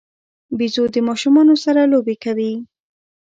[0.57, 2.53] بيزو د ماشومانو سره لوبې کوي.